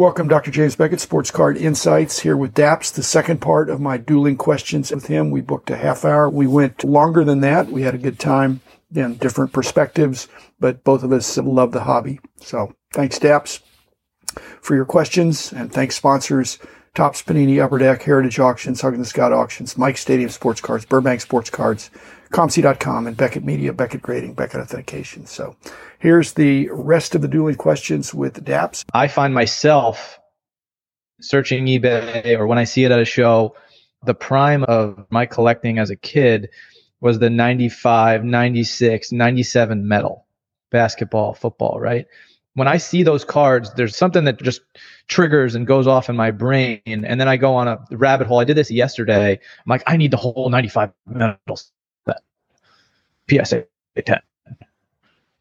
Welcome, 0.00 0.28
Dr. 0.28 0.50
James 0.50 0.76
Beckett, 0.76 0.98
Sports 0.98 1.30
Card 1.30 1.58
Insights, 1.58 2.20
here 2.20 2.34
with 2.34 2.54
Dappz, 2.54 2.90
the 2.90 3.02
second 3.02 3.42
part 3.42 3.68
of 3.68 3.82
my 3.82 3.98
dueling 3.98 4.38
questions 4.38 4.90
with 4.90 5.08
him. 5.08 5.30
We 5.30 5.42
booked 5.42 5.68
a 5.68 5.76
half 5.76 6.06
hour. 6.06 6.30
We 6.30 6.46
went 6.46 6.82
longer 6.84 7.22
than 7.22 7.40
that. 7.40 7.66
We 7.66 7.82
had 7.82 7.94
a 7.94 7.98
good 7.98 8.18
time 8.18 8.62
and 8.96 9.20
different 9.20 9.52
perspectives, 9.52 10.26
but 10.58 10.84
both 10.84 11.02
of 11.02 11.12
us 11.12 11.36
love 11.36 11.72
the 11.72 11.82
hobby. 11.82 12.18
So 12.36 12.74
thanks, 12.94 13.18
Dappz, 13.18 13.60
for 14.62 14.74
your 14.74 14.86
questions, 14.86 15.52
and 15.52 15.70
thanks, 15.70 15.96
sponsors. 15.96 16.58
Topps 16.94 17.22
Panini 17.22 17.62
Upper 17.62 17.78
Deck, 17.78 18.02
Heritage 18.02 18.38
Auctions, 18.40 18.80
Huggins 18.80 19.08
Scott 19.08 19.32
Auctions, 19.32 19.78
Mike 19.78 19.96
Stadium 19.96 20.28
Sports 20.28 20.60
Cards, 20.60 20.84
Burbank 20.84 21.20
Sports 21.20 21.48
Cards, 21.48 21.90
ComC.com, 22.32 23.06
and 23.06 23.16
Beckett 23.16 23.44
Media, 23.44 23.72
Beckett 23.72 24.02
Grading, 24.02 24.34
Beckett 24.34 24.60
Authentication. 24.60 25.26
So 25.26 25.56
here's 25.98 26.32
the 26.32 26.68
rest 26.70 27.14
of 27.14 27.22
the 27.22 27.28
dueling 27.28 27.54
questions 27.56 28.12
with 28.12 28.44
Dappz. 28.44 28.84
I 28.92 29.08
find 29.08 29.32
myself 29.32 30.18
searching 31.20 31.66
eBay 31.66 32.36
or 32.38 32.46
when 32.46 32.58
I 32.58 32.64
see 32.64 32.84
it 32.84 32.90
at 32.90 33.00
a 33.00 33.04
show, 33.04 33.54
the 34.04 34.14
prime 34.14 34.64
of 34.64 35.06
my 35.10 35.26
collecting 35.26 35.78
as 35.78 35.90
a 35.90 35.96
kid 35.96 36.48
was 37.00 37.18
the 37.18 37.30
95, 37.30 38.24
96, 38.24 39.12
97 39.12 39.86
metal 39.86 40.26
basketball, 40.70 41.34
football, 41.34 41.78
right? 41.78 42.06
When 42.54 42.66
I 42.66 42.78
see 42.78 43.02
those 43.02 43.24
cards, 43.24 43.72
there's 43.74 43.96
something 43.96 44.24
that 44.24 44.42
just 44.42 44.60
triggers 45.06 45.54
and 45.54 45.66
goes 45.66 45.86
off 45.86 46.08
in 46.08 46.16
my 46.16 46.30
brain. 46.30 46.80
And 46.86 47.20
then 47.20 47.28
I 47.28 47.36
go 47.36 47.54
on 47.54 47.68
a 47.68 47.78
rabbit 47.92 48.26
hole. 48.26 48.40
I 48.40 48.44
did 48.44 48.56
this 48.56 48.70
yesterday. 48.70 49.32
I'm 49.32 49.68
like, 49.68 49.82
I 49.86 49.96
need 49.96 50.10
the 50.10 50.16
whole 50.16 50.48
95 50.50 50.92
metal 51.06 51.56
set. 51.56 52.22
PSA 53.28 53.66
10. 54.04 54.18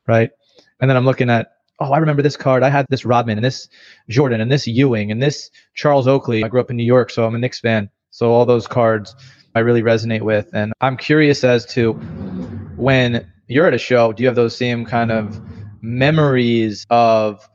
Right. 0.07 0.29
And 0.79 0.89
then 0.89 0.95
I'm 0.95 1.05
looking 1.05 1.29
at, 1.29 1.53
oh, 1.79 1.91
I 1.91 1.97
remember 1.97 2.21
this 2.21 2.37
card. 2.37 2.61
I 2.61 2.69
had 2.69 2.85
this 2.89 3.05
Rodman 3.05 3.37
and 3.37 3.45
this 3.45 3.69
Jordan 4.07 4.39
and 4.39 4.51
this 4.51 4.67
Ewing 4.67 5.11
and 5.11 5.21
this 5.21 5.49
Charles 5.73 6.07
Oakley. 6.07 6.43
I 6.43 6.47
grew 6.47 6.61
up 6.61 6.69
in 6.69 6.77
New 6.77 6.83
York, 6.83 7.09
so 7.09 7.25
I'm 7.25 7.35
a 7.35 7.39
Knicks 7.39 7.59
fan. 7.59 7.89
So 8.11 8.31
all 8.31 8.45
those 8.45 8.67
cards 8.67 9.15
I 9.55 9.59
really 9.59 9.81
resonate 9.81 10.21
with. 10.21 10.49
And 10.53 10.73
I'm 10.81 10.97
curious 10.97 11.43
as 11.43 11.65
to 11.67 11.93
when 12.75 13.27
you're 13.47 13.65
at 13.65 13.73
a 13.73 13.79
show, 13.79 14.13
do 14.13 14.23
you 14.23 14.27
have 14.27 14.35
those 14.35 14.55
same 14.55 14.85
kind 14.85 15.11
of 15.11 15.41
memories 15.81 16.85
of 16.89 17.47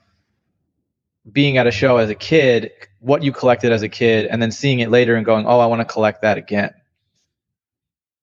being 1.31 1.57
at 1.57 1.67
a 1.67 1.71
show 1.71 1.97
as 1.97 2.11
a 2.11 2.15
kid, 2.15 2.71
what 3.01 3.23
you 3.23 3.33
collected 3.33 3.73
as 3.73 3.83
a 3.83 3.89
kid, 3.89 4.27
and 4.27 4.43
then 4.43 4.51
seeing 4.51 4.81
it 4.81 4.91
later 4.91 5.15
and 5.15 5.25
going, 5.25 5.47
oh, 5.47 5.59
I 5.59 5.67
want 5.67 5.81
to 5.81 5.85
collect 5.85 6.23
that 6.23 6.37
again? 6.37 6.73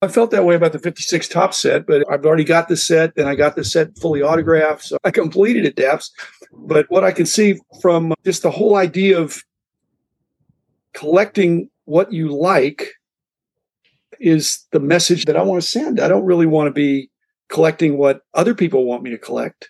I 0.04 0.08
felt 0.08 0.32
that 0.32 0.46
way 0.46 0.56
about 0.56 0.72
the 0.72 0.80
56 0.80 1.28
Topps 1.28 1.60
set, 1.60 1.86
but 1.86 2.04
I've 2.12 2.26
already 2.26 2.44
got 2.44 2.68
the 2.68 2.78
set 2.78 3.14
and 3.18 3.30
I 3.30 3.36
got 3.36 3.56
the 3.56 3.64
set 3.64 3.96
fully 4.00 4.24
autographed. 4.24 4.84
So 4.84 4.98
I 5.04 5.12
completed 5.12 5.64
it, 5.64 5.76
Dappz. 5.76 6.10
But 6.52 6.90
what 6.90 7.04
I 7.04 7.12
can 7.12 7.28
see 7.28 7.60
from 7.82 8.14
just 8.26 8.42
the 8.42 8.50
whole 8.50 8.76
idea 8.76 9.20
of 9.20 9.44
collecting 10.94 11.70
what 11.86 12.12
you 12.12 12.30
like 12.36 12.94
is 14.20 14.66
the 14.72 14.80
message 14.80 15.26
that 15.26 15.38
I 15.38 15.44
want 15.44 15.62
to 15.62 15.68
send. 15.68 16.00
I 16.00 16.08
don't 16.08 16.26
really 16.26 16.48
want 16.48 16.68
to 16.68 16.72
be 16.72 17.12
collecting 17.50 17.98
what 17.98 18.22
other 18.34 18.56
people 18.56 18.86
want 18.86 19.04
me 19.04 19.12
to 19.12 19.18
collect. 19.20 19.70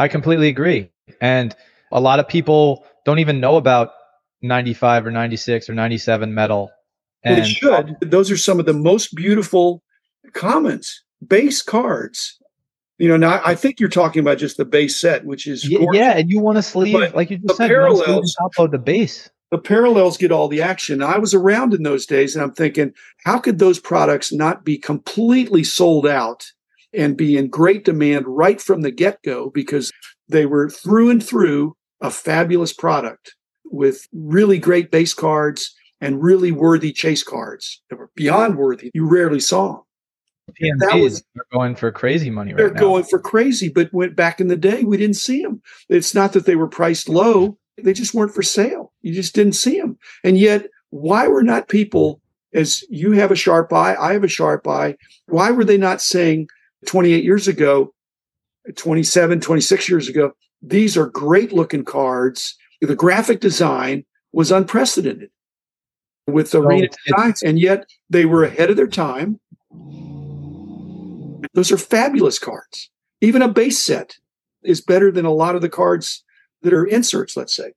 I 0.00 0.08
completely 0.08 0.48
agree. 0.48 0.90
And 1.20 1.54
a 1.92 2.00
lot 2.00 2.18
of 2.18 2.28
people 2.28 2.84
don't 3.04 3.18
even 3.18 3.40
know 3.40 3.56
about 3.56 3.92
95 4.42 5.06
or 5.06 5.10
96 5.10 5.68
or 5.68 5.74
97 5.74 6.32
metal 6.32 6.70
and 7.22 7.38
it 7.38 7.46
should. 7.46 7.96
Those 8.00 8.30
are 8.30 8.36
some 8.36 8.58
of 8.58 8.66
the 8.66 8.72
most 8.72 9.14
beautiful 9.14 9.82
commons, 10.32 11.02
base 11.26 11.62
cards. 11.62 12.38
You 12.98 13.08
know, 13.08 13.16
now 13.16 13.40
I 13.44 13.54
think 13.54 13.80
you're 13.80 13.88
talking 13.88 14.20
about 14.20 14.38
just 14.38 14.56
the 14.56 14.64
base 14.64 14.98
set, 14.98 15.24
which 15.24 15.46
is 15.46 15.68
yeah, 15.68 16.16
and 16.16 16.30
you 16.30 16.40
want 16.40 16.56
to 16.56 16.62
sleeve 16.62 16.92
but 16.92 17.14
like 17.14 17.30
you 17.30 17.38
just 17.38 17.56
said, 17.56 17.68
parallels 17.68 18.36
upload 18.40 18.72
the 18.72 18.78
base. 18.78 19.30
The 19.50 19.58
parallels 19.58 20.16
get 20.16 20.30
all 20.30 20.48
the 20.48 20.62
action. 20.62 21.02
I 21.02 21.18
was 21.18 21.34
around 21.34 21.74
in 21.74 21.82
those 21.82 22.06
days, 22.06 22.36
and 22.36 22.42
I'm 22.42 22.52
thinking, 22.52 22.92
how 23.24 23.38
could 23.38 23.58
those 23.58 23.80
products 23.80 24.32
not 24.32 24.64
be 24.64 24.78
completely 24.78 25.64
sold 25.64 26.06
out 26.06 26.52
and 26.92 27.16
be 27.16 27.36
in 27.36 27.48
great 27.48 27.84
demand 27.84 28.24
right 28.26 28.60
from 28.60 28.82
the 28.82 28.90
get 28.90 29.22
go 29.22 29.50
because 29.50 29.92
they 30.28 30.46
were 30.46 30.68
through 30.68 31.10
and 31.10 31.24
through 31.24 31.76
a 32.00 32.10
fabulous 32.10 32.72
product 32.72 33.34
with 33.64 34.06
really 34.12 34.58
great 34.58 34.90
base 34.90 35.14
cards 35.14 35.74
and 36.00 36.22
really 36.22 36.50
worthy 36.50 36.92
chase 36.92 37.22
cards 37.22 37.82
that 37.90 37.96
were 37.96 38.10
beyond 38.14 38.56
worthy. 38.56 38.90
You 38.94 39.06
rarely 39.06 39.40
saw 39.40 39.72
them. 39.72 39.82
PMGs 40.60 41.02
was, 41.02 41.22
are 41.38 41.46
going 41.52 41.76
for 41.76 41.92
crazy 41.92 42.30
money 42.30 42.52
right 42.52 42.58
they're 42.58 42.72
now. 42.72 42.80
going 42.80 43.04
for 43.04 43.20
crazy, 43.20 43.68
but 43.68 43.92
went 43.92 44.16
back 44.16 44.40
in 44.40 44.48
the 44.48 44.56
day, 44.56 44.82
we 44.82 44.96
didn't 44.96 45.16
see 45.16 45.42
them. 45.42 45.62
It's 45.88 46.14
not 46.14 46.32
that 46.32 46.44
they 46.44 46.56
were 46.56 46.66
priced 46.66 47.08
low; 47.08 47.56
they 47.80 47.92
just 47.92 48.14
weren't 48.14 48.34
for 48.34 48.42
sale. 48.42 48.92
You 49.02 49.14
just 49.14 49.34
didn't 49.34 49.52
see 49.52 49.78
them. 49.78 49.96
And 50.24 50.36
yet, 50.36 50.66
why 50.90 51.28
were 51.28 51.44
not 51.44 51.68
people, 51.68 52.20
as 52.52 52.82
you 52.90 53.12
have 53.12 53.30
a 53.30 53.36
sharp 53.36 53.72
eye, 53.72 53.94
I 53.94 54.12
have 54.12 54.24
a 54.24 54.28
sharp 54.28 54.66
eye, 54.66 54.96
why 55.26 55.52
were 55.52 55.64
they 55.64 55.78
not 55.78 56.00
saying 56.00 56.48
28 56.86 57.24
years 57.24 57.48
ago, 57.48 57.92
27, 58.76 59.40
26 59.40 59.88
years 59.88 60.08
ago, 60.08 60.32
these 60.62 60.96
are 60.96 61.06
great 61.06 61.52
looking 61.52 61.84
cards. 61.84 62.56
The 62.80 62.94
graphic 62.94 63.40
design 63.40 64.04
was 64.32 64.50
unprecedented 64.50 65.30
with 66.26 66.50
the 66.50 66.62
arena 66.62 66.88
designs, 67.06 67.42
and 67.42 67.58
yet 67.58 67.86
they 68.08 68.24
were 68.24 68.44
ahead 68.44 68.70
of 68.70 68.76
their 68.76 68.86
time. 68.86 69.40
Those 71.54 71.72
are 71.72 71.78
fabulous 71.78 72.38
cards. 72.38 72.90
Even 73.20 73.42
a 73.42 73.48
base 73.48 73.78
set 73.78 74.16
is 74.62 74.80
better 74.80 75.10
than 75.10 75.24
a 75.24 75.32
lot 75.32 75.56
of 75.56 75.62
the 75.62 75.68
cards 75.68 76.22
that 76.62 76.72
are 76.72 76.84
inserts, 76.84 77.36
let's 77.36 77.56
say. 77.56 77.72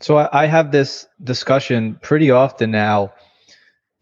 So 0.00 0.28
I 0.32 0.46
have 0.46 0.72
this 0.72 1.06
discussion 1.22 1.98
pretty 2.02 2.30
often 2.30 2.70
now 2.70 3.12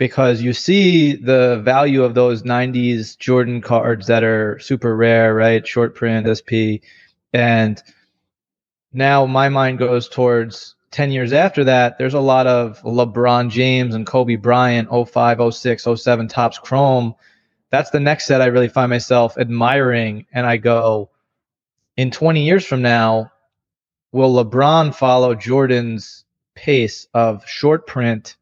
because 0.01 0.41
you 0.41 0.55
see 0.55 1.15
the 1.15 1.61
value 1.63 2.05
of 2.05 2.15
those 2.15 2.43
90s 2.43 3.19
Jordan 3.19 3.61
cards 3.61 4.07
that 4.07 4.25
are 4.25 4.59
super 4.59 4.97
rare, 4.97 5.35
right? 5.35 5.69
Short 5.69 5.95
print, 5.95 6.27
SP. 6.27 6.81
And 7.35 7.83
now 8.95 9.27
my 9.27 9.51
mind 9.51 9.79
goes 9.79 10.09
towards 10.09 10.75
10 10.93 11.13
years 11.13 11.35
after 11.35 11.65
that, 11.65 11.99
there's 11.99 12.15
a 12.15 12.21
lot 12.21 12.47
of 12.47 12.81
LeBron 12.81 13.51
James 13.51 13.95
and 13.95 14.07
Kobe 14.07 14.37
Bryant, 14.37 14.89
05, 14.91 15.55
06, 15.55 15.87
07 15.97 16.29
Topps 16.29 16.59
Chrome. 16.59 17.15
That's 17.69 17.91
the 17.91 18.01
next 18.01 18.25
set 18.25 18.41
I 18.41 18.47
really 18.47 18.69
find 18.69 18.89
myself 18.89 19.37
admiring. 19.37 20.25
And 20.33 20.47
I 20.47 20.57
go, 20.57 21.11
in 21.99 22.11
20 22.11 22.47
years 22.47 22.65
from 22.65 22.81
now, 22.81 23.33
will 24.13 24.43
LeBron 24.43 24.95
follow 24.95 25.35
Jordan's 25.35 26.25
pace 26.55 27.07
of 27.13 27.47
short 27.47 27.87
print 27.87 28.39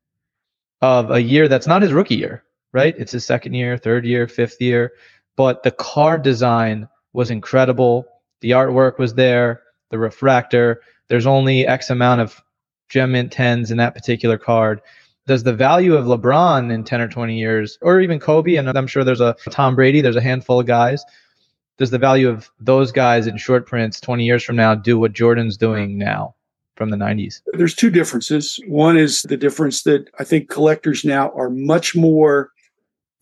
of 0.81 1.11
a 1.11 1.21
year 1.21 1.49
that's 1.49 1.67
not 1.67 1.83
his 1.83 1.93
rookie 1.93 2.17
year, 2.17 2.45
right? 2.73 2.95
It's 2.99 3.13
his 3.13 3.25
second 3.27 3.55
year, 3.55 3.77
third 3.77 4.05
year, 4.05 4.29
fifth 4.29 4.61
year. 4.61 4.93
But 5.37 5.63
the 5.63 5.71
card 5.71 6.23
design 6.23 6.89
was 7.13 7.31
incredible. 7.31 8.07
The 8.41 8.51
artwork 8.51 8.99
was 8.99 9.15
there, 9.15 9.63
the 9.91 9.99
refractor 9.99 10.81
there's 11.09 11.27
only 11.27 11.67
X 11.67 11.91
amount 11.91 12.21
of 12.21 12.43
gem 12.89 13.13
mint 13.13 13.33
10s 13.33 13.71
in 13.71 13.79
that 13.79 13.95
particular 13.95 14.39
card. 14.39 14.81
Does 15.27 15.43
the 15.43 15.53
value 15.53 15.95
of 15.95 16.07
LeBron 16.07 16.73
in 16.73 16.85
10 16.85 17.01
or 17.01 17.09
20 17.09 17.39
years, 17.39 17.79
or 17.83 18.01
even 18.01 18.19
Kobe, 18.19 18.55
and 18.55 18.69
I'm 18.69 18.87
sure 18.87 19.05
there's 19.05 19.21
a 19.21 19.37
Tom 19.51 19.75
Brady, 19.75 20.01
there's 20.01 20.17
a 20.17 20.23
handful 20.23 20.61
of 20.61 20.67
guys. 20.67 21.05
Does 21.77 21.91
the 21.91 21.99
value 21.99 22.29
of 22.29 22.51
those 22.61 22.93
guys 22.93 23.27
in 23.27 23.37
short 23.37 23.67
prints 23.67 24.01
20 24.01 24.25
years 24.25 24.43
from 24.43 24.57
now 24.57 24.75
do 24.75 24.99
what 24.99 25.13
Jordan's 25.13 25.57
doing 25.57 25.99
now 25.99 26.35
from 26.79 26.91
the 26.91 26.97
90s? 26.97 27.43
There's 27.53 27.75
two 27.75 27.91
differences. 27.91 28.59
One 28.69 28.97
is 28.97 29.23
the 29.23 29.37
difference 29.37 29.83
that 29.83 30.09
I 30.19 30.25
think 30.25 30.49
collectors 30.49 31.05
now 31.05 31.31
are 31.33 31.51
much 31.51 31.95
more 31.95 32.53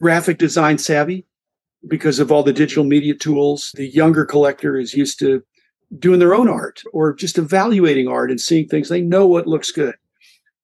graphic 0.00 0.38
design 0.38 0.78
savvy 0.78 1.24
because 1.88 2.18
of 2.18 2.30
all 2.30 2.42
the 2.42 2.52
digital 2.52 2.84
media 2.84 3.14
tools. 3.14 3.72
The 3.74 3.88
younger 3.88 4.24
collector 4.24 4.76
is 4.76 4.94
used 4.94 5.18
to 5.20 5.42
doing 5.98 6.20
their 6.20 6.34
own 6.34 6.48
art 6.48 6.82
or 6.92 7.14
just 7.14 7.38
evaluating 7.38 8.06
art 8.06 8.30
and 8.30 8.40
seeing 8.40 8.68
things. 8.68 8.88
They 8.88 9.00
know 9.00 9.26
what 9.26 9.46
looks 9.46 9.72
good, 9.72 9.94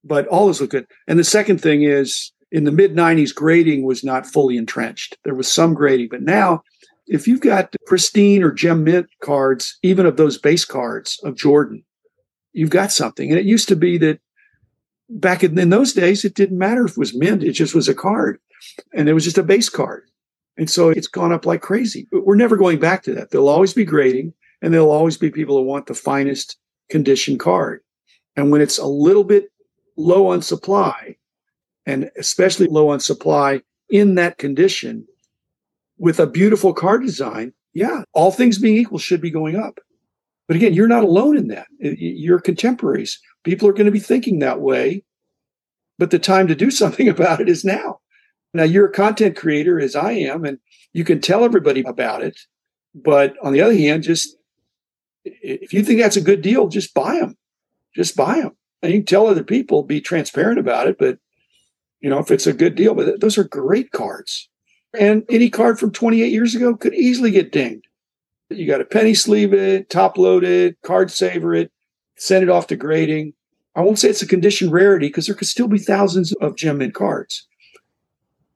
but 0.04 0.26
all 0.28 0.40
always 0.40 0.60
look 0.60 0.70
good. 0.70 0.86
And 1.08 1.18
the 1.18 1.24
second 1.24 1.60
thing 1.60 1.82
is 1.82 2.32
in 2.50 2.64
the 2.64 2.72
mid 2.72 2.94
90s, 2.94 3.34
grading 3.34 3.84
was 3.84 4.04
not 4.04 4.26
fully 4.26 4.58
entrenched. 4.58 5.16
There 5.24 5.34
was 5.34 5.50
some 5.50 5.72
grading, 5.72 6.08
but 6.10 6.22
now 6.22 6.62
if 7.06 7.26
you've 7.26 7.40
got 7.40 7.74
pristine 7.86 8.42
or 8.42 8.52
gem 8.52 8.84
mint 8.84 9.06
cards, 9.22 9.78
even 9.82 10.04
of 10.04 10.16
those 10.16 10.38
base 10.38 10.64
cards 10.64 11.18
of 11.24 11.36
Jordan, 11.36 11.84
you've 12.52 12.70
got 12.70 12.92
something. 12.92 13.30
And 13.30 13.38
it 13.38 13.46
used 13.46 13.68
to 13.68 13.76
be 13.76 13.98
that 13.98 14.20
back 15.08 15.42
in, 15.44 15.58
in 15.58 15.70
those 15.70 15.92
days, 15.92 16.24
it 16.24 16.34
didn't 16.34 16.58
matter 16.58 16.84
if 16.84 16.92
it 16.92 16.98
was 16.98 17.14
mint, 17.14 17.42
it 17.42 17.52
just 17.52 17.74
was 17.74 17.88
a 17.88 17.94
card 17.94 18.38
and 18.94 19.08
it 19.08 19.14
was 19.14 19.24
just 19.24 19.38
a 19.38 19.42
base 19.42 19.68
card. 19.68 20.04
And 20.56 20.68
so 20.68 20.90
it's 20.90 21.08
gone 21.08 21.32
up 21.32 21.46
like 21.46 21.62
crazy. 21.62 22.06
But 22.10 22.26
we're 22.26 22.36
never 22.36 22.56
going 22.56 22.78
back 22.78 23.02
to 23.04 23.14
that. 23.14 23.30
There'll 23.30 23.48
always 23.48 23.74
be 23.74 23.84
grading. 23.84 24.34
And 24.62 24.72
there'll 24.72 24.92
always 24.92 25.18
be 25.18 25.28
people 25.28 25.58
who 25.58 25.64
want 25.64 25.86
the 25.86 25.94
finest 25.94 26.56
condition 26.88 27.36
card. 27.36 27.80
And 28.36 28.52
when 28.52 28.60
it's 28.60 28.78
a 28.78 28.86
little 28.86 29.24
bit 29.24 29.50
low 29.96 30.28
on 30.28 30.40
supply, 30.40 31.16
and 31.84 32.10
especially 32.16 32.68
low 32.68 32.88
on 32.90 33.00
supply 33.00 33.62
in 33.90 34.14
that 34.14 34.38
condition, 34.38 35.06
with 35.98 36.20
a 36.20 36.28
beautiful 36.28 36.72
card 36.72 37.02
design, 37.02 37.52
yeah, 37.74 38.04
all 38.12 38.30
things 38.30 38.58
being 38.58 38.76
equal, 38.76 38.98
should 38.98 39.20
be 39.20 39.30
going 39.30 39.56
up. 39.56 39.80
But 40.52 40.56
again, 40.58 40.74
you're 40.74 40.86
not 40.86 41.02
alone 41.02 41.38
in 41.38 41.48
that. 41.48 41.66
Your 41.80 42.38
contemporaries, 42.38 43.18
people 43.42 43.66
are 43.70 43.72
going 43.72 43.86
to 43.86 43.90
be 43.90 43.98
thinking 43.98 44.40
that 44.40 44.60
way. 44.60 45.02
But 45.98 46.10
the 46.10 46.18
time 46.18 46.46
to 46.46 46.54
do 46.54 46.70
something 46.82 47.08
about 47.08 47.40
it 47.40 47.48
is 47.48 47.64
now. 47.64 48.00
Now, 48.52 48.64
you're 48.64 48.88
a 48.88 48.92
content 48.92 49.34
creator, 49.34 49.80
as 49.80 49.96
I 49.96 50.12
am, 50.12 50.44
and 50.44 50.58
you 50.92 51.04
can 51.04 51.22
tell 51.22 51.42
everybody 51.42 51.82
about 51.86 52.22
it. 52.22 52.38
But 52.94 53.34
on 53.42 53.54
the 53.54 53.62
other 53.62 53.74
hand, 53.74 54.02
just 54.02 54.36
if 55.24 55.72
you 55.72 55.82
think 55.82 56.02
that's 56.02 56.18
a 56.18 56.20
good 56.20 56.42
deal, 56.42 56.68
just 56.68 56.92
buy 56.92 57.14
them. 57.14 57.38
Just 57.96 58.14
buy 58.14 58.42
them. 58.42 58.54
And 58.82 58.92
you 58.92 58.98
can 58.98 59.06
tell 59.06 59.28
other 59.28 59.44
people, 59.44 59.82
be 59.82 60.02
transparent 60.02 60.58
about 60.58 60.86
it. 60.86 60.98
But, 60.98 61.16
you 62.02 62.10
know, 62.10 62.18
if 62.18 62.30
it's 62.30 62.46
a 62.46 62.52
good 62.52 62.74
deal, 62.74 62.94
but 62.94 63.22
those 63.22 63.38
are 63.38 63.44
great 63.44 63.90
cards. 63.92 64.50
And 64.92 65.24
any 65.30 65.48
card 65.48 65.78
from 65.78 65.92
28 65.92 66.30
years 66.30 66.54
ago 66.54 66.76
could 66.76 66.92
easily 66.92 67.30
get 67.30 67.52
dinged. 67.52 67.86
You 68.56 68.66
got 68.66 68.78
to 68.78 68.84
penny 68.84 69.14
sleeve 69.14 69.52
it, 69.52 69.90
top 69.90 70.18
load 70.18 70.44
it, 70.44 70.80
card 70.82 71.10
saver 71.10 71.54
it, 71.54 71.72
send 72.16 72.42
it 72.42 72.48
off 72.48 72.66
to 72.68 72.76
grading. 72.76 73.34
I 73.74 73.80
won't 73.80 73.98
say 73.98 74.08
it's 74.08 74.22
a 74.22 74.26
condition 74.26 74.70
rarity 74.70 75.08
because 75.08 75.26
there 75.26 75.34
could 75.34 75.48
still 75.48 75.68
be 75.68 75.78
thousands 75.78 76.32
of 76.34 76.56
gem 76.56 76.78
mint 76.78 76.94
cards. 76.94 77.46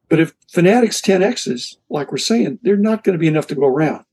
But 0.08 0.20
if 0.20 0.34
Fanatics 0.52 1.00
10Xs, 1.00 1.76
like 1.88 2.12
we're 2.12 2.18
saying, 2.18 2.60
they're 2.62 2.76
not 2.76 3.02
going 3.02 3.14
to 3.14 3.20
be 3.20 3.26
enough 3.26 3.46
to 3.48 3.54
go 3.54 3.66
around. 3.66 4.04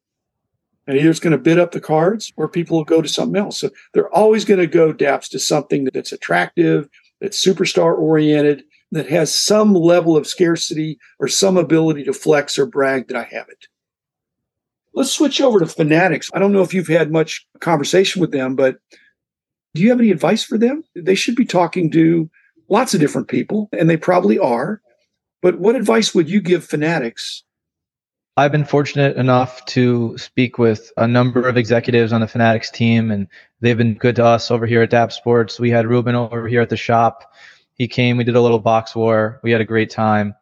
And 0.88 0.98
either 0.98 1.10
it's 1.10 1.20
going 1.20 1.32
to 1.32 1.38
bid 1.38 1.60
up 1.60 1.72
the 1.72 1.80
cards 1.80 2.34
or 2.36 2.48
people 2.48 2.78
will 2.78 2.84
go 2.84 3.02
to 3.02 3.08
something 3.08 3.40
else. 3.40 3.60
So 3.60 3.70
they're 3.94 4.14
always 4.14 4.44
going 4.44 4.60
to 4.60 4.68
go 4.68 4.94
Dappz 4.94 5.30
to 5.30 5.40
something 5.40 5.88
that's 5.94 6.12
attractive, 6.12 6.90
that's 7.22 7.44
superstar 7.44 7.98
oriented, 7.98 8.64
that 8.92 9.10
has 9.10 9.34
some 9.34 9.74
level 9.74 10.18
of 10.18 10.28
scarcity 10.28 11.00
or 11.20 11.28
some 11.28 11.58
ability 11.58 12.04
to 12.04 12.14
flex 12.14 12.60
or 12.60 12.66
brag 12.66 13.08
that 13.08 13.18
I 13.18 13.24
have 13.24 13.50
it. 13.50 13.68
Let's 14.94 15.12
switch 15.12 15.42
over 15.42 15.60
to 15.60 15.66
Fanatics. 15.66 16.30
I 16.34 16.40
don't 16.40 16.52
know 16.52 16.62
if 16.62 16.74
you've 16.74 16.88
had 16.88 17.12
much 17.12 17.48
conversation 17.60 18.22
with 18.22 18.32
them, 18.32 18.56
but 18.56 18.78
do 19.74 19.82
you 19.82 19.90
have 19.90 20.00
any 20.00 20.12
advice 20.12 20.44
for 20.44 20.58
them? 20.58 20.84
They 20.96 21.16
should 21.16 21.36
be 21.36 21.46
talking 21.46 21.90
to 21.92 22.30
lots 22.70 22.94
of 22.94 23.00
different 23.00 23.28
people, 23.28 23.70
and 23.74 23.90
they 23.90 23.98
probably 23.98 24.38
are. 24.38 24.82
But 25.42 25.60
what 25.60 25.76
advice 25.76 26.14
would 26.14 26.30
you 26.30 26.42
give 26.42 26.64
Fanatics 26.64 27.44
I've 28.36 28.52
been 28.52 28.66
fortunate 28.66 29.16
enough 29.16 29.64
to 29.66 30.18
speak 30.18 30.58
with 30.58 30.92
a 30.98 31.08
number 31.08 31.48
of 31.48 31.56
executives 31.56 32.12
on 32.12 32.22
the 32.22 32.28
Fanatics 32.28 32.72
team, 32.72 33.12
and 33.12 33.28
they've 33.62 33.78
been 33.78 33.94
good 33.94 34.16
to 34.16 34.26
us 34.26 34.50
over 34.50 34.66
here 34.66 34.82
at 34.82 34.90
DAP 34.90 35.12
Sports. 35.12 35.60
We 35.60 35.70
had 35.70 35.86
Ruben 35.86 36.16
over 36.16 36.48
here 36.48 36.62
at 36.62 36.70
the 36.70 36.78
shop. 36.78 37.32
He 37.76 37.88
came, 37.88 38.18
we 38.18 38.24
did 38.24 38.36
a 38.36 38.42
little 38.42 38.58
box 38.58 38.96
war. 38.96 39.40
We 39.44 39.52
had 39.52 39.62
a 39.62 39.66
great 39.66 39.92
time. 39.92 40.34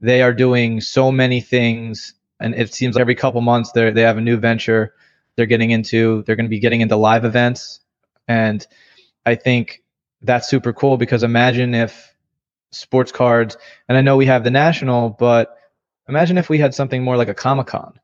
They 0.00 0.22
are 0.22 0.32
doing 0.32 0.80
so 0.80 1.12
many 1.12 1.42
things, 1.42 2.14
and 2.40 2.54
it 2.54 2.72
seems 2.74 2.94
like 2.94 3.00
every 3.00 3.14
couple 3.14 3.40
months 3.40 3.72
they 3.72 3.90
they 3.90 4.02
have 4.02 4.18
a 4.18 4.22
new 4.22 4.36
venture 4.36 4.94
they're 5.36 5.46
getting 5.46 5.70
into. 5.70 6.22
They're 6.22 6.36
going 6.36 6.46
to 6.46 6.50
be 6.50 6.60
getting 6.60 6.80
into 6.80 6.96
live 6.96 7.24
events, 7.24 7.80
and 8.28 8.66
I 9.24 9.34
think 9.34 9.82
that's 10.22 10.48
super 10.48 10.72
cool 10.72 10.96
because 10.96 11.22
imagine 11.22 11.74
if 11.74 12.14
sports 12.70 13.12
cards, 13.12 13.56
and 13.88 13.96
I 13.98 14.00
know 14.00 14.16
we 14.16 14.26
have 14.26 14.44
the 14.44 14.50
national, 14.50 15.10
but 15.10 15.56
Imagine 16.08 16.38
if 16.38 16.48
we 16.48 16.58
had 16.58 16.74
something 16.74 17.02
more 17.02 17.16
like 17.16 17.28
a 17.28 17.34
Comic 17.34 17.66
Con, 17.66 17.98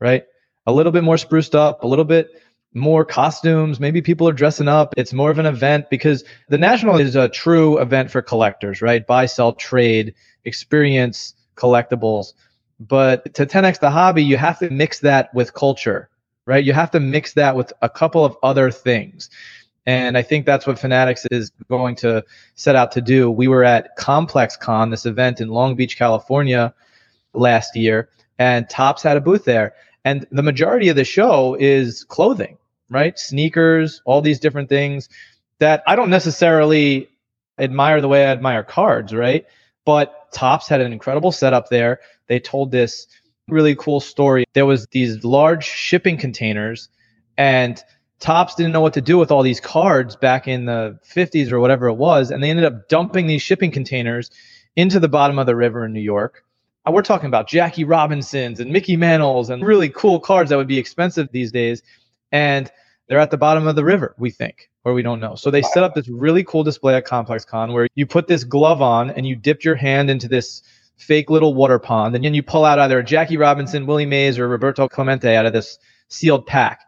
right? 0.00 0.24
A 0.66 0.72
little 0.72 0.92
bit 0.92 1.02
more 1.02 1.16
spruced 1.16 1.54
up, 1.54 1.82
a 1.82 1.86
little 1.86 2.04
bit 2.04 2.28
more 2.72 3.04
costumes. 3.04 3.80
Maybe 3.80 4.00
people 4.00 4.28
are 4.28 4.32
dressing 4.32 4.68
up. 4.68 4.94
It's 4.96 5.12
more 5.12 5.30
of 5.30 5.38
an 5.38 5.46
event 5.46 5.90
because 5.90 6.24
the 6.48 6.58
National 6.58 6.98
is 6.98 7.16
a 7.16 7.28
true 7.28 7.78
event 7.80 8.10
for 8.10 8.22
collectors, 8.22 8.80
right? 8.80 9.04
Buy, 9.04 9.26
sell, 9.26 9.54
trade, 9.54 10.14
experience 10.44 11.34
collectibles. 11.56 12.32
But 12.88 13.34
to 13.34 13.46
10x 13.46 13.80
the 13.80 13.90
hobby, 13.90 14.24
you 14.24 14.36
have 14.36 14.58
to 14.58 14.70
mix 14.70 15.00
that 15.00 15.32
with 15.34 15.54
culture, 15.54 16.08
right? 16.46 16.64
You 16.64 16.72
have 16.72 16.90
to 16.92 17.00
mix 17.00 17.34
that 17.34 17.54
with 17.54 17.72
a 17.80 17.88
couple 17.88 18.24
of 18.24 18.36
other 18.42 18.70
things. 18.70 19.30
And 19.86 20.16
I 20.16 20.22
think 20.22 20.46
that's 20.46 20.66
what 20.66 20.78
Fanatics 20.78 21.26
is 21.30 21.50
going 21.68 21.96
to 21.96 22.24
set 22.54 22.76
out 22.76 22.92
to 22.92 23.00
do. 23.00 23.30
We 23.30 23.48
were 23.48 23.64
at 23.64 23.96
Complex 23.96 24.56
Con, 24.56 24.90
this 24.90 25.06
event 25.06 25.40
in 25.40 25.48
Long 25.48 25.74
Beach, 25.74 25.96
California, 25.96 26.74
last 27.34 27.76
year, 27.76 28.08
and 28.38 28.68
Topps 28.68 29.02
had 29.02 29.16
a 29.16 29.20
booth 29.20 29.44
there. 29.44 29.74
And 30.04 30.26
the 30.30 30.42
majority 30.42 30.88
of 30.88 30.96
the 30.96 31.04
show 31.04 31.56
is 31.58 32.04
clothing, 32.04 32.58
right? 32.90 33.18
Sneakers, 33.18 34.02
all 34.04 34.20
these 34.20 34.40
different 34.40 34.68
things 34.68 35.08
that 35.58 35.82
I 35.86 35.96
don't 35.96 36.10
necessarily 36.10 37.08
admire 37.58 38.00
the 38.00 38.08
way 38.08 38.26
I 38.26 38.32
admire 38.32 38.64
cards, 38.64 39.14
right? 39.14 39.46
But 39.84 40.32
Topps 40.32 40.68
had 40.68 40.80
an 40.80 40.92
incredible 40.92 41.32
setup 41.32 41.68
there. 41.68 42.00
They 42.32 42.40
told 42.40 42.70
this 42.72 43.06
really 43.46 43.76
cool 43.76 44.00
story. 44.00 44.46
There 44.54 44.64
was 44.64 44.86
these 44.90 45.22
large 45.22 45.64
shipping 45.64 46.16
containers 46.16 46.88
and 47.36 47.78
Topps 48.20 48.54
didn't 48.54 48.72
know 48.72 48.80
what 48.80 48.94
to 48.94 49.02
do 49.02 49.18
with 49.18 49.30
all 49.30 49.42
these 49.42 49.60
cards 49.60 50.16
back 50.16 50.48
in 50.48 50.64
the 50.64 50.98
50s 51.14 51.52
or 51.52 51.60
whatever 51.60 51.88
it 51.88 51.94
was, 51.94 52.30
and 52.30 52.42
they 52.42 52.48
ended 52.48 52.64
up 52.64 52.88
dumping 52.88 53.26
these 53.26 53.42
shipping 53.42 53.70
containers 53.70 54.30
into 54.76 54.98
the 54.98 55.08
bottom 55.08 55.38
of 55.38 55.44
the 55.44 55.54
river 55.54 55.84
in 55.84 55.92
New 55.92 56.00
York. 56.00 56.42
Uh, 56.86 56.92
we're 56.92 57.02
talking 57.02 57.26
about 57.26 57.48
Jackie 57.48 57.84
Robinsons 57.84 58.60
and 58.60 58.70
Mickey 58.70 58.96
Mantles 58.96 59.50
and 59.50 59.66
really 59.66 59.90
cool 59.90 60.20
cards 60.20 60.48
that 60.48 60.56
would 60.56 60.68
be 60.68 60.78
expensive 60.78 61.28
these 61.32 61.52
days. 61.52 61.82
And 62.30 62.70
they're 63.08 63.18
at 63.18 63.30
the 63.30 63.36
bottom 63.36 63.66
of 63.66 63.76
the 63.76 63.84
river, 63.84 64.14
we 64.16 64.30
think, 64.30 64.70
or 64.84 64.94
we 64.94 65.02
don't 65.02 65.20
know. 65.20 65.34
So 65.34 65.50
they 65.50 65.60
set 65.60 65.82
up 65.82 65.94
this 65.94 66.08
really 66.08 66.44
cool 66.44 66.62
display 66.62 66.94
at 66.94 67.04
Complex 67.04 67.44
Con 67.44 67.74
where 67.74 67.88
you 67.94 68.06
put 68.06 68.26
this 68.26 68.44
glove 68.44 68.80
on 68.80 69.10
and 69.10 69.26
you 69.26 69.36
dip 69.36 69.64
your 69.64 69.74
hand 69.74 70.08
into 70.08 70.28
this 70.28 70.62
fake 71.02 71.30
little 71.30 71.54
water 71.54 71.78
pond. 71.78 72.14
And 72.14 72.24
then 72.24 72.34
you 72.34 72.42
pull 72.42 72.64
out 72.64 72.78
either 72.78 73.02
Jackie 73.02 73.36
Robinson, 73.36 73.86
Willie 73.86 74.06
Mays, 74.06 74.38
or 74.38 74.48
Roberto 74.48 74.88
Clemente 74.88 75.36
out 75.36 75.46
of 75.46 75.52
this 75.52 75.78
sealed 76.08 76.46
pack. 76.46 76.80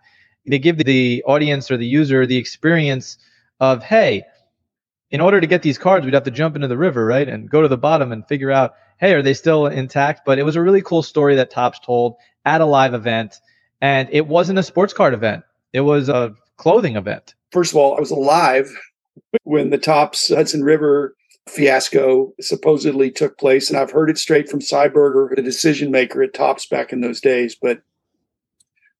They 0.46 0.58
give 0.58 0.78
the 0.78 1.22
audience 1.26 1.70
or 1.70 1.76
the 1.76 1.87
user 1.87 2.26
the 2.26 2.37
experience 2.37 3.16
of, 3.61 3.82
hey, 3.82 4.25
in 5.11 5.20
order 5.20 5.40
to 5.40 5.46
get 5.46 5.62
these 5.62 5.78
cards, 5.78 6.05
we'd 6.05 6.14
have 6.14 6.25
to 6.25 6.31
jump 6.31 6.56
into 6.56 6.69
the 6.69 6.76
river, 6.76 7.06
right? 7.06 7.28
And 7.28 7.49
go 7.49 7.62
to 7.62 7.69
the 7.69 7.78
bottom 7.78 8.12
and 8.12 8.26
figure 8.26 8.50
out 8.50 8.75
hey, 8.99 9.12
are 9.12 9.22
they 9.22 9.34
still 9.34 9.66
intact? 9.66 10.22
But 10.25 10.38
it 10.38 10.44
was 10.44 10.56
a 10.56 10.62
really 10.62 10.82
cool 10.82 11.02
story 11.02 11.37
that 11.37 11.50
Topps 11.50 11.78
told 11.81 12.17
at 12.44 12.60
a 12.60 12.67
live 12.67 12.94
event. 12.94 13.40
And 13.81 14.08
it 14.12 14.26
wasn't 14.26 14.58
a 14.58 14.62
sports 14.62 14.93
card 14.93 15.14
event, 15.14 15.44
it 15.72 15.81
was 15.81 16.08
a 16.08 16.34
clothing 16.56 16.96
event. 16.96 17.34
First 17.52 17.72
of 17.72 17.76
all, 17.76 17.96
I 17.96 18.00
was 18.00 18.10
alive 18.10 18.70
when 19.44 19.70
the 19.70 19.78
Topps 19.78 20.28
Hudson 20.28 20.62
River 20.62 21.14
fiasco 21.49 22.32
supposedly 22.41 23.11
took 23.11 23.38
place. 23.38 23.69
And 23.69 23.79
I've 23.79 23.91
heard 23.91 24.11
it 24.11 24.19
straight 24.19 24.48
from 24.48 24.60
Sy 24.60 24.89
Berger, 24.89 25.34
the 25.34 25.43
decision 25.43 25.91
maker 25.91 26.22
at 26.22 26.34
Topps 26.34 26.67
back 26.67 26.93
in 26.93 27.01
those 27.01 27.20
days. 27.20 27.56
But 27.60 27.82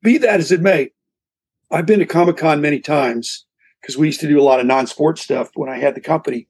be 0.03 0.19
that 0.19 0.41
as 0.41 0.53
it 0.53 0.61
may, 0.61 0.91
I've 1.71 1.87
been 1.87 2.01
to 2.01 2.07
Comic 2.07 2.37
Con 2.37 2.61
many 2.61 2.81
times 2.81 3.45
because 3.81 3.97
we 3.97 4.07
used 4.07 4.21
to 4.21 4.29
do 4.29 4.41
a 4.41 4.43
lot 4.43 4.61
of 4.61 4.67
non 4.67 4.87
sports 4.87 5.23
stuff 5.23 5.51
when 5.55 5.69
I 5.69 5.79
had 5.79 5.95
the 5.95 6.01
company. 6.01 6.47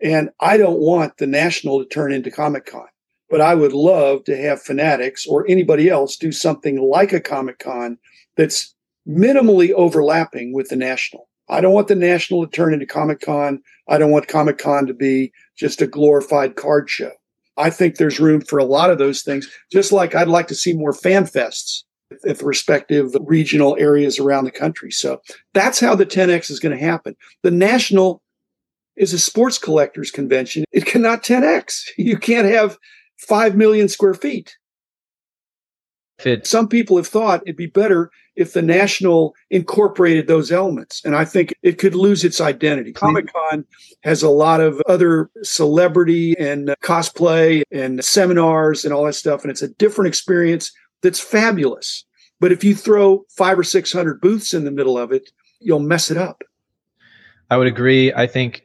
And 0.00 0.30
I 0.40 0.56
don't 0.56 0.80
want 0.80 1.18
the 1.18 1.26
national 1.26 1.82
to 1.82 1.88
turn 1.88 2.12
into 2.12 2.30
Comic 2.30 2.66
Con, 2.66 2.86
but 3.30 3.40
I 3.40 3.54
would 3.54 3.72
love 3.72 4.24
to 4.24 4.36
have 4.36 4.62
Fanatics 4.62 5.26
or 5.26 5.48
anybody 5.48 5.88
else 5.88 6.16
do 6.16 6.32
something 6.32 6.80
like 6.80 7.12
a 7.12 7.20
Comic 7.20 7.60
Con 7.60 7.98
that's 8.36 8.74
minimally 9.06 9.72
overlapping 9.72 10.52
with 10.52 10.68
the 10.68 10.76
national. 10.76 11.28
I 11.48 11.60
don't 11.60 11.74
want 11.74 11.88
the 11.88 11.94
national 11.94 12.46
to 12.46 12.50
turn 12.50 12.72
into 12.72 12.86
Comic 12.86 13.20
Con. 13.20 13.60
I 13.88 13.98
don't 13.98 14.10
want 14.10 14.28
Comic 14.28 14.58
Con 14.58 14.86
to 14.86 14.94
be 14.94 15.32
just 15.56 15.82
a 15.82 15.86
glorified 15.86 16.56
card 16.56 16.88
show. 16.88 17.10
I 17.56 17.70
think 17.70 17.96
there's 17.96 18.20
room 18.20 18.40
for 18.40 18.58
a 18.58 18.64
lot 18.64 18.90
of 18.90 18.98
those 18.98 19.22
things, 19.22 19.50
just 19.70 19.92
like 19.92 20.14
I'd 20.14 20.28
like 20.28 20.46
to 20.48 20.54
see 20.54 20.72
more 20.72 20.92
fan 20.92 21.24
fests 21.24 21.82
at 22.26 22.38
the 22.38 22.44
respective 22.44 23.14
regional 23.20 23.76
areas 23.78 24.18
around 24.18 24.44
the 24.44 24.50
country. 24.50 24.90
So 24.90 25.20
that's 25.54 25.80
how 25.80 25.94
the 25.94 26.06
10X 26.06 26.50
is 26.50 26.60
going 26.60 26.76
to 26.76 26.82
happen. 26.82 27.16
The 27.42 27.50
national 27.50 28.22
is 28.96 29.12
a 29.12 29.18
sports 29.18 29.58
collectors 29.58 30.10
convention. 30.10 30.64
It 30.72 30.86
cannot 30.86 31.22
10x. 31.22 31.82
You 31.96 32.18
can't 32.18 32.48
have 32.48 32.78
5 33.18 33.56
million 33.56 33.88
square 33.88 34.14
feet. 34.14 34.56
Fit. 36.22 36.46
Some 36.46 36.68
people 36.68 36.96
have 36.96 37.06
thought 37.06 37.42
it'd 37.44 37.56
be 37.56 37.66
better 37.66 38.10
if 38.36 38.52
the 38.52 38.62
national 38.62 39.34
incorporated 39.50 40.26
those 40.26 40.50
elements. 40.50 41.02
And 41.04 41.14
I 41.14 41.24
think 41.24 41.54
it 41.62 41.78
could 41.78 41.94
lose 41.94 42.24
its 42.24 42.40
identity. 42.40 42.92
Comic 42.92 43.32
Con 43.32 43.64
has 44.04 44.22
a 44.22 44.30
lot 44.30 44.60
of 44.60 44.80
other 44.88 45.30
celebrity 45.42 46.34
and 46.38 46.68
cosplay 46.82 47.62
and 47.70 48.02
seminars 48.02 48.84
and 48.84 48.94
all 48.94 49.04
that 49.04 49.14
stuff. 49.14 49.42
And 49.42 49.50
it's 49.50 49.62
a 49.62 49.68
different 49.68 50.08
experience 50.08 50.72
that's 51.02 51.20
fabulous. 51.20 52.04
But 52.40 52.52
if 52.52 52.64
you 52.64 52.74
throw 52.74 53.24
five 53.36 53.58
or 53.58 53.64
600 53.64 54.20
booths 54.20 54.54
in 54.54 54.64
the 54.64 54.70
middle 54.70 54.96
of 54.96 55.12
it, 55.12 55.30
you'll 55.60 55.80
mess 55.80 56.10
it 56.10 56.16
up. 56.16 56.42
I 57.50 57.56
would 57.56 57.66
agree. 57.66 58.12
I 58.12 58.26
think 58.26 58.64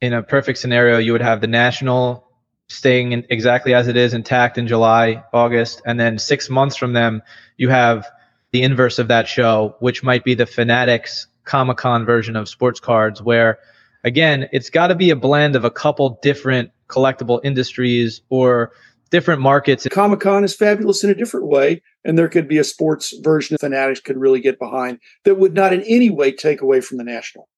in 0.00 0.12
a 0.12 0.22
perfect 0.22 0.58
scenario, 0.58 0.98
you 0.98 1.12
would 1.12 1.22
have 1.22 1.40
the 1.40 1.46
national 1.46 2.25
staying 2.68 3.12
in 3.12 3.26
exactly 3.30 3.74
as 3.74 3.88
it 3.88 3.96
is 3.96 4.14
intact 4.14 4.58
in 4.58 4.66
July, 4.66 5.22
August, 5.32 5.82
and 5.86 5.98
then 5.98 6.18
six 6.18 6.50
months 6.50 6.76
from 6.76 6.92
them, 6.92 7.22
you 7.56 7.68
have 7.68 8.06
the 8.52 8.62
inverse 8.62 8.98
of 8.98 9.08
that 9.08 9.28
show, 9.28 9.76
which 9.80 10.02
might 10.02 10.24
be 10.24 10.34
the 10.34 10.46
Fanatics 10.46 11.26
Comic 11.44 11.76
Con 11.76 12.04
version 12.04 12.36
of 12.36 12.48
sports 12.48 12.80
cards, 12.80 13.22
where 13.22 13.58
again, 14.04 14.48
it's 14.52 14.70
got 14.70 14.88
to 14.88 14.94
be 14.94 15.10
a 15.10 15.16
blend 15.16 15.56
of 15.56 15.64
a 15.64 15.70
couple 15.70 16.18
different 16.22 16.70
collectible 16.88 17.40
industries 17.44 18.22
or 18.30 18.72
different 19.10 19.40
markets. 19.40 19.86
Comic 19.90 20.20
Con 20.20 20.44
is 20.44 20.54
fabulous 20.54 21.04
in 21.04 21.10
a 21.10 21.14
different 21.14 21.46
way, 21.46 21.82
and 22.04 22.18
there 22.18 22.28
could 22.28 22.48
be 22.48 22.58
a 22.58 22.64
sports 22.64 23.14
version 23.20 23.54
of 23.54 23.60
Fanatics 23.60 24.00
could 24.00 24.16
really 24.16 24.40
get 24.40 24.58
behind 24.58 24.98
that 25.24 25.36
would 25.36 25.54
not 25.54 25.72
in 25.72 25.82
any 25.82 26.10
way 26.10 26.32
take 26.32 26.60
away 26.60 26.80
from 26.80 26.98
the 26.98 27.04
national. 27.04 27.48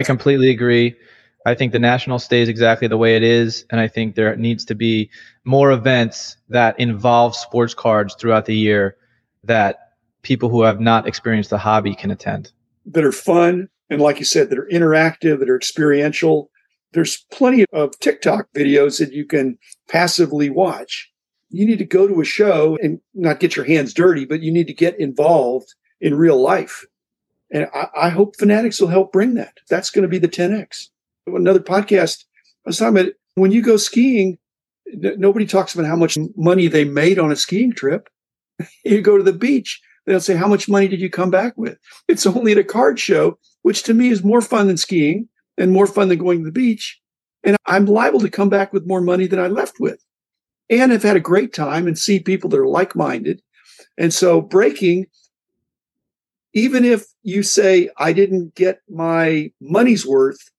I 0.00 0.04
completely 0.04 0.50
agree. 0.50 0.94
I 1.46 1.54
think 1.54 1.70
the 1.70 1.78
national 1.78 2.18
stays 2.18 2.48
exactly 2.48 2.88
the 2.88 2.96
way 2.96 3.14
it 3.14 3.22
is, 3.22 3.66
and 3.70 3.80
I 3.80 3.86
think 3.86 4.16
there 4.16 4.34
needs 4.34 4.64
to 4.64 4.74
be 4.74 5.08
more 5.44 5.70
events 5.70 6.36
that 6.48 6.78
involve 6.80 7.36
sports 7.36 7.72
cards 7.72 8.16
throughout 8.16 8.46
the 8.46 8.56
year 8.56 8.96
that 9.44 9.92
people 10.22 10.48
who 10.48 10.62
have 10.62 10.80
not 10.80 11.06
experienced 11.06 11.50
the 11.50 11.58
hobby 11.58 11.94
can 11.94 12.10
attend. 12.10 12.50
That 12.86 13.04
are 13.04 13.12
fun 13.12 13.68
and, 13.88 14.00
like 14.00 14.18
you 14.18 14.24
said, 14.24 14.50
that 14.50 14.58
are 14.58 14.68
interactive, 14.72 15.38
that 15.38 15.48
are 15.48 15.56
experiential. 15.56 16.50
There's 16.94 17.24
plenty 17.30 17.64
of 17.72 17.96
TikTok 18.00 18.48
videos 18.52 18.98
that 18.98 19.12
you 19.12 19.24
can 19.24 19.56
passively 19.88 20.50
watch. 20.50 21.12
You 21.50 21.64
need 21.64 21.78
to 21.78 21.84
go 21.84 22.08
to 22.08 22.20
a 22.20 22.24
show 22.24 22.76
and 22.82 23.00
not 23.14 23.38
get 23.38 23.54
your 23.54 23.66
hands 23.66 23.94
dirty, 23.94 24.24
but 24.24 24.42
you 24.42 24.50
need 24.50 24.66
to 24.66 24.74
get 24.74 24.98
involved 24.98 25.72
in 26.00 26.16
real 26.16 26.42
life. 26.42 26.84
And 27.52 27.68
I, 27.72 27.86
I 27.94 28.08
hope 28.08 28.34
Fanatics 28.34 28.80
will 28.80 28.88
help 28.88 29.12
bring 29.12 29.34
that. 29.34 29.58
That's 29.70 29.90
going 29.90 30.02
to 30.02 30.08
be 30.08 30.18
the 30.18 30.26
10X 30.26 30.88
another 31.26 31.60
podcast, 31.60 32.24
I 32.64 32.70
was 32.70 32.78
talking 32.78 32.98
about 32.98 33.12
when 33.34 33.52
you 33.52 33.62
go 33.62 33.76
skiing, 33.76 34.38
n- 34.92 35.16
nobody 35.18 35.46
talks 35.46 35.74
about 35.74 35.86
how 35.86 35.96
much 35.96 36.18
money 36.36 36.68
they 36.68 36.84
made 36.84 37.18
on 37.18 37.32
a 37.32 37.36
skiing 37.36 37.72
trip. 37.72 38.08
you 38.84 39.02
go 39.02 39.16
to 39.16 39.22
the 39.22 39.32
beach, 39.32 39.80
they'll 40.06 40.20
say, 40.20 40.36
How 40.36 40.48
much 40.48 40.68
money 40.68 40.88
did 40.88 41.00
you 41.00 41.10
come 41.10 41.30
back 41.30 41.54
with? 41.56 41.78
It's 42.08 42.26
only 42.26 42.52
at 42.52 42.58
a 42.58 42.64
card 42.64 42.98
show, 42.98 43.38
which 43.62 43.82
to 43.84 43.94
me 43.94 44.08
is 44.08 44.24
more 44.24 44.40
fun 44.40 44.66
than 44.66 44.76
skiing 44.76 45.28
and 45.58 45.72
more 45.72 45.86
fun 45.86 46.08
than 46.08 46.18
going 46.18 46.40
to 46.40 46.44
the 46.46 46.52
beach. 46.52 47.00
And 47.44 47.56
I'm 47.66 47.86
liable 47.86 48.20
to 48.20 48.30
come 48.30 48.48
back 48.48 48.72
with 48.72 48.86
more 48.86 49.00
money 49.00 49.26
than 49.26 49.38
I 49.38 49.46
left 49.46 49.78
with. 49.78 50.02
And 50.68 50.92
I've 50.92 51.02
had 51.02 51.16
a 51.16 51.20
great 51.20 51.52
time 51.52 51.86
and 51.86 51.96
see 51.96 52.18
people 52.18 52.50
that 52.50 52.58
are 52.58 52.66
like 52.66 52.96
minded. 52.96 53.40
And 53.96 54.12
so 54.12 54.40
breaking, 54.40 55.06
even 56.54 56.84
if 56.84 57.04
you 57.22 57.42
say 57.42 57.90
I 57.98 58.12
didn't 58.12 58.54
get 58.54 58.80
my 58.88 59.52
money's 59.60 60.04
worth, 60.04 60.50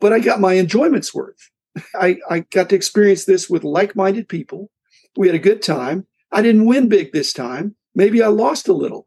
but 0.00 0.12
I 0.12 0.20
got 0.20 0.40
my 0.40 0.54
enjoyment's 0.54 1.14
worth. 1.14 1.50
I, 1.94 2.18
I 2.28 2.40
got 2.50 2.68
to 2.70 2.76
experience 2.76 3.24
this 3.24 3.48
with 3.48 3.64
like 3.64 3.96
minded 3.96 4.28
people. 4.28 4.70
We 5.16 5.28
had 5.28 5.36
a 5.36 5.40
good 5.40 5.62
time. 5.62 6.06
I 6.32 6.42
didn't 6.42 6.66
win 6.66 6.88
big 6.88 7.12
this 7.12 7.32
time. 7.32 7.74
Maybe 7.94 8.22
I 8.22 8.28
lost 8.28 8.68
a 8.68 8.72
little 8.72 9.06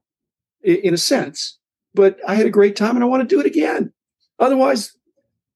in 0.64 0.94
a 0.94 0.98
sense, 0.98 1.58
but 1.94 2.18
I 2.28 2.36
had 2.36 2.46
a 2.46 2.52
great 2.52 2.76
time 2.76 2.96
and 2.96 3.04
I 3.04 3.08
want 3.08 3.28
to 3.28 3.36
do 3.36 3.40
it 3.40 3.46
again. 3.46 3.94
Otherwise, 4.40 4.96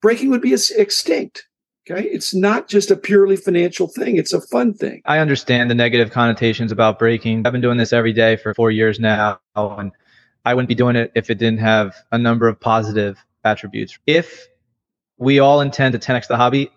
breaking 0.00 0.30
would 0.30 0.42
be 0.42 0.54
extinct. 0.54 1.46
Okay. 1.88 2.08
It's 2.08 2.34
not 2.34 2.68
just 2.68 2.90
a 2.90 2.96
purely 2.96 3.36
financial 3.36 3.86
thing, 3.86 4.16
it's 4.16 4.32
a 4.32 4.40
fun 4.40 4.74
thing. 4.74 5.02
I 5.04 5.18
understand 5.18 5.70
the 5.70 5.74
negative 5.74 6.10
connotations 6.10 6.72
about 6.72 6.98
breaking. 6.98 7.46
I've 7.46 7.52
been 7.52 7.60
doing 7.60 7.78
this 7.78 7.92
every 7.92 8.12
day 8.12 8.36
for 8.36 8.54
four 8.54 8.72
years 8.72 8.98
now, 8.98 9.38
and 9.54 9.92
I 10.44 10.54
wouldn't 10.54 10.68
be 10.68 10.74
doing 10.74 10.96
it 10.96 11.12
if 11.14 11.30
it 11.30 11.38
didn't 11.38 11.60
have 11.60 11.94
a 12.10 12.18
number 12.18 12.48
of 12.48 12.58
positive 12.58 13.24
attributes. 13.44 13.98
If 14.06 14.48
we 15.18 15.38
all 15.38 15.60
intend 15.60 15.92
to 15.92 15.98
10x 15.98 16.28
the 16.28 16.36
hobby. 16.36 16.70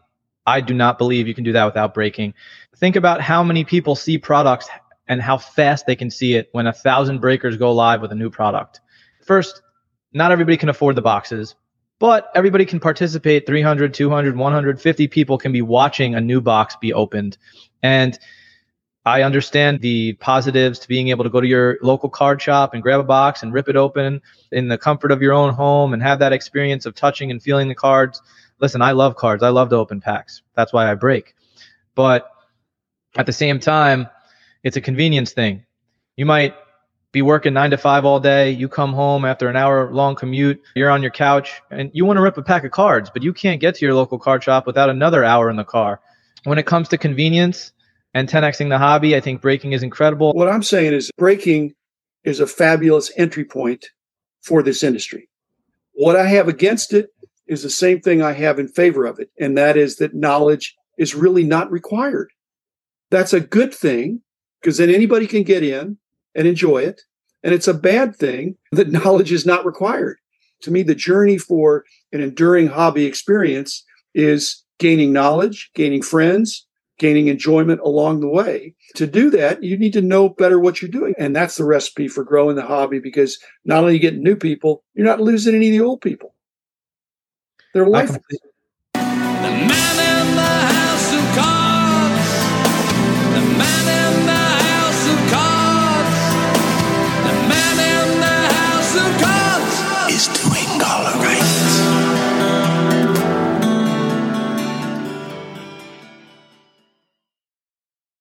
I 0.45 0.61
do 0.61 0.73
not 0.73 0.97
believe 0.97 1.27
you 1.27 1.35
can 1.35 1.43
do 1.43 1.51
that 1.53 1.65
without 1.65 1.93
breaking. 1.93 2.33
Think 2.77 2.95
about 2.95 3.21
how 3.21 3.43
many 3.43 3.63
people 3.63 3.95
see 3.95 4.17
products 4.17 4.69
and 5.07 5.21
how 5.21 5.37
fast 5.37 5.85
they 5.85 5.95
can 5.95 6.09
see 6.09 6.35
it 6.35 6.49
when 6.53 6.67
a 6.67 6.73
thousand 6.73 7.19
breakers 7.19 7.57
go 7.57 7.71
live 7.71 8.01
with 8.01 8.11
a 8.11 8.15
new 8.15 8.29
product. 8.29 8.79
First, 9.25 9.61
not 10.13 10.31
everybody 10.31 10.57
can 10.57 10.69
afford 10.69 10.95
the 10.95 11.01
boxes, 11.01 11.55
but 11.99 12.31
everybody 12.33 12.65
can 12.65 12.79
participate 12.79 13.45
300, 13.45 13.93
200, 13.93 14.37
150 14.37 15.07
people 15.07 15.37
can 15.37 15.51
be 15.51 15.61
watching 15.61 16.15
a 16.15 16.21
new 16.21 16.39
box 16.41 16.75
be 16.77 16.93
opened. 16.93 17.37
And 17.83 18.17
I 19.09 19.23
understand 19.23 19.81
the 19.81 20.13
positives 20.13 20.77
to 20.79 20.87
being 20.87 21.07
able 21.07 21.23
to 21.23 21.31
go 21.31 21.41
to 21.41 21.47
your 21.47 21.79
local 21.81 22.09
card 22.09 22.39
shop 22.39 22.75
and 22.75 22.83
grab 22.83 22.99
a 22.99 23.03
box 23.03 23.41
and 23.41 23.51
rip 23.51 23.67
it 23.67 23.75
open 23.75 24.21
in 24.51 24.67
the 24.67 24.77
comfort 24.77 25.11
of 25.11 25.19
your 25.19 25.33
own 25.33 25.51
home 25.51 25.93
and 25.93 26.03
have 26.03 26.19
that 26.19 26.31
experience 26.31 26.85
of 26.85 26.93
touching 26.93 27.31
and 27.31 27.41
feeling 27.41 27.67
the 27.67 27.73
cards. 27.73 28.21
Listen, 28.59 28.83
I 28.83 28.91
love 28.91 29.15
cards. 29.15 29.41
I 29.41 29.49
love 29.49 29.69
to 29.69 29.77
open 29.77 29.99
packs. 29.99 30.43
That's 30.53 30.71
why 30.71 30.91
I 30.91 30.93
break. 30.93 31.33
But 31.95 32.29
at 33.15 33.25
the 33.25 33.33
same 33.33 33.59
time, 33.59 34.07
it's 34.63 34.77
a 34.77 34.81
convenience 34.81 35.31
thing. 35.31 35.65
You 36.15 36.27
might 36.27 36.53
be 37.11 37.23
working 37.23 37.53
nine 37.53 37.71
to 37.71 37.79
five 37.79 38.05
all 38.05 38.19
day. 38.19 38.51
You 38.51 38.69
come 38.69 38.93
home 38.93 39.25
after 39.25 39.49
an 39.49 39.55
hour 39.55 39.91
long 39.91 40.17
commute. 40.17 40.61
You're 40.75 40.91
on 40.91 41.01
your 41.01 41.09
couch 41.09 41.63
and 41.71 41.89
you 41.95 42.05
want 42.05 42.17
to 42.17 42.21
rip 42.21 42.37
a 42.37 42.43
pack 42.43 42.63
of 42.63 42.69
cards, 42.69 43.09
but 43.09 43.23
you 43.23 43.33
can't 43.33 43.59
get 43.59 43.73
to 43.75 43.85
your 43.85 43.95
local 43.95 44.19
card 44.19 44.43
shop 44.43 44.67
without 44.67 44.91
another 44.91 45.23
hour 45.23 45.49
in 45.49 45.55
the 45.55 45.63
car. 45.63 45.99
When 46.43 46.59
it 46.59 46.67
comes 46.67 46.89
to 46.89 46.97
convenience, 46.99 47.73
and 48.13 48.27
10xing 48.27 48.69
the 48.69 48.77
hobby. 48.77 49.15
I 49.15 49.19
think 49.19 49.41
breaking 49.41 49.73
is 49.73 49.83
incredible. 49.83 50.33
What 50.33 50.49
I'm 50.49 50.63
saying 50.63 50.93
is 50.93 51.11
breaking 51.17 51.73
is 52.23 52.39
a 52.39 52.47
fabulous 52.47 53.11
entry 53.17 53.45
point 53.45 53.85
for 54.41 54.63
this 54.63 54.83
industry. 54.83 55.29
What 55.93 56.15
I 56.15 56.27
have 56.27 56.47
against 56.47 56.93
it 56.93 57.09
is 57.47 57.63
the 57.63 57.69
same 57.69 57.99
thing 57.99 58.21
I 58.21 58.33
have 58.33 58.59
in 58.59 58.67
favor 58.67 59.05
of 59.05 59.19
it, 59.19 59.29
and 59.39 59.57
that 59.57 59.75
is 59.75 59.97
that 59.97 60.13
knowledge 60.13 60.75
is 60.97 61.15
really 61.15 61.43
not 61.43 61.71
required. 61.71 62.29
That's 63.09 63.33
a 63.33 63.39
good 63.39 63.73
thing 63.73 64.21
because 64.61 64.77
then 64.77 64.89
anybody 64.89 65.25
can 65.27 65.43
get 65.43 65.63
in 65.63 65.97
and 66.35 66.47
enjoy 66.47 66.79
it. 66.79 67.01
And 67.43 67.53
it's 67.53 67.67
a 67.67 67.73
bad 67.73 68.15
thing 68.15 68.57
that 68.71 68.91
knowledge 68.91 69.31
is 69.31 69.45
not 69.45 69.65
required. 69.65 70.17
To 70.63 70.71
me, 70.71 70.83
the 70.83 70.95
journey 70.95 71.37
for 71.37 71.85
an 72.11 72.21
enduring 72.21 72.67
hobby 72.67 73.05
experience 73.05 73.83
is 74.13 74.63
gaining 74.77 75.13
knowledge, 75.13 75.71
gaining 75.73 76.01
friends, 76.01 76.67
gaining 76.99 77.27
enjoyment 77.27 77.81
along 77.81 78.19
the 78.19 78.27
way. 78.27 78.75
To 78.95 79.07
do 79.07 79.31
that, 79.31 79.63
you 79.63 79.77
need 79.77 79.93
to 79.93 80.01
know 80.01 80.29
better 80.29 80.59
what 80.59 80.81
you're 80.81 80.91
doing. 80.91 81.15
And 81.17 81.35
that's 81.35 81.57
the 81.57 81.65
recipe 81.65 82.07
for 82.07 82.23
growing 82.23 82.55
the 82.55 82.65
hobby 82.65 82.99
because 82.99 83.39
not 83.65 83.79
only 83.79 83.93
are 83.93 83.95
you 83.95 83.99
getting 83.99 84.23
new 84.23 84.35
people, 84.35 84.83
you're 84.93 85.07
not 85.07 85.21
losing 85.21 85.55
any 85.55 85.69
of 85.69 85.71
the 85.71 85.85
old 85.85 86.01
people. 86.01 86.35
They're 87.73 87.87
life. 87.87 88.15